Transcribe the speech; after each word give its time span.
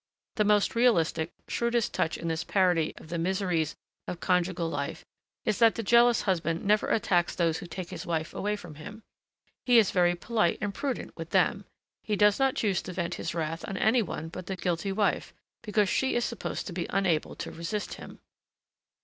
The 0.37 0.43
most 0.45 0.73
realistic, 0.73 1.31
shrewdest 1.47 1.93
touch 1.93 2.17
in 2.17 2.27
this 2.27 2.43
parody 2.43 2.95
of 2.97 3.09
the 3.09 3.19
miseries 3.19 3.75
of 4.07 4.19
conjugal 4.19 4.67
life, 4.67 5.05
is 5.45 5.59
that 5.59 5.75
the 5.75 5.83
jealous 5.83 6.23
husband 6.23 6.65
never 6.65 6.87
attacks 6.87 7.35
those 7.35 7.59
who 7.59 7.67
take 7.67 7.91
his 7.91 8.03
wife 8.03 8.33
away 8.33 8.55
from 8.55 8.73
him. 8.81 9.03
He 9.63 9.77
is 9.77 9.91
very 9.91 10.15
polite 10.15 10.57
and 10.59 10.73
prudent 10.73 11.15
with 11.15 11.29
them, 11.29 11.65
he 12.01 12.15
does 12.15 12.39
not 12.39 12.55
choose 12.55 12.81
to 12.81 12.93
vent 12.93 13.13
his 13.21 13.35
wrath 13.35 13.63
on 13.67 13.77
any 13.77 14.01
one 14.01 14.29
but 14.29 14.47
the 14.47 14.55
guilty 14.55 14.91
wife, 14.91 15.35
because 15.61 15.87
she 15.87 16.15
is 16.15 16.25
supposed 16.25 16.65
to 16.65 16.73
be 16.73 16.87
unable 16.89 17.35
to 17.35 17.51
resist 17.51 17.93
him. 17.93 18.21